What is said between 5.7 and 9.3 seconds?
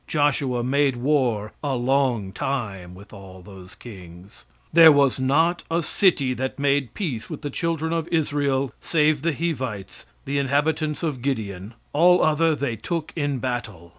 city that made peace with the children of Israel, save